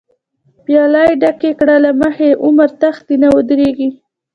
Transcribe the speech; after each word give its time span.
پیالی 0.63 1.09
ډکی 1.21 1.51
کړه 1.59 1.75
له 1.85 1.91
مخی، 2.01 2.29
عمر 2.45 2.69
تښتی 2.79 3.15
نه 3.21 3.27
ودریږی 3.35 3.89